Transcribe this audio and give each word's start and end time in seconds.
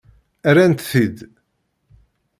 Rrant-t-id. 0.53 1.17